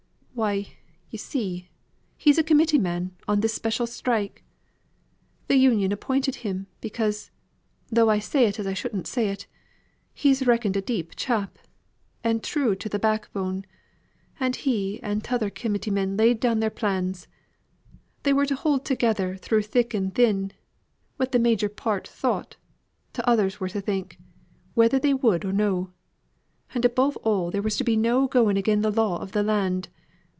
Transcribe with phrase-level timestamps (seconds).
[0.33, 0.73] "Why,
[1.11, 1.69] yo' see,
[2.17, 4.43] he's a committee man on this special strike.
[5.47, 7.29] Th' Union appointed him because,
[7.89, 9.45] though I say it as shouldn't say it,
[10.15, 11.59] he's reckoned a deep chap,
[12.23, 13.65] and true to th' back bone.
[14.39, 17.27] And he and t'other committee men laid their plans.
[18.23, 20.53] They were to hou'd together through thick and thin;
[21.17, 22.55] what the major part thought,
[23.13, 24.17] t'others were to think,
[24.73, 25.91] whether they would or no.
[26.73, 29.89] And above all there was to be no going again the law of the land.